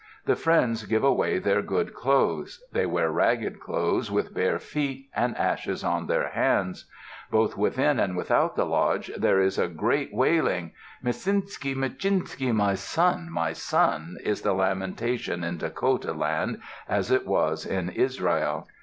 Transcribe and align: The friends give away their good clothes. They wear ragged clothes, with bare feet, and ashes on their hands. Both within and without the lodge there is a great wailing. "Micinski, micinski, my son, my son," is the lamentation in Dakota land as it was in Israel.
The 0.25 0.35
friends 0.35 0.85
give 0.87 1.03
away 1.03 1.37
their 1.37 1.61
good 1.61 1.93
clothes. 1.93 2.63
They 2.71 2.87
wear 2.87 3.11
ragged 3.11 3.59
clothes, 3.59 4.09
with 4.09 4.33
bare 4.33 4.57
feet, 4.57 5.11
and 5.15 5.37
ashes 5.37 5.83
on 5.83 6.07
their 6.07 6.29
hands. 6.29 6.85
Both 7.29 7.55
within 7.55 7.99
and 7.99 8.17
without 8.17 8.55
the 8.55 8.65
lodge 8.65 9.11
there 9.15 9.39
is 9.39 9.59
a 9.59 9.67
great 9.67 10.11
wailing. 10.11 10.71
"Micinski, 11.03 11.75
micinski, 11.75 12.51
my 12.51 12.73
son, 12.73 13.29
my 13.31 13.53
son," 13.53 14.17
is 14.23 14.41
the 14.41 14.53
lamentation 14.53 15.43
in 15.43 15.59
Dakota 15.59 16.13
land 16.13 16.61
as 16.89 17.11
it 17.11 17.27
was 17.27 17.63
in 17.63 17.89
Israel. 17.89 18.67